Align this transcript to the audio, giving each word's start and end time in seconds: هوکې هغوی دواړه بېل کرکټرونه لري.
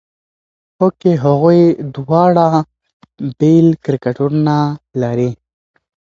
هوکې 0.79 1.11
هغوی 1.23 1.61
دواړه 1.95 2.47
بېل 3.39 3.67
کرکټرونه 3.83 4.55
لري. 5.01 5.31